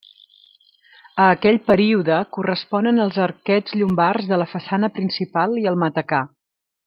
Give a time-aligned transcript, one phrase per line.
[1.25, 6.23] A aquell període corresponen els arquets llombards de la façana principal i el matacà.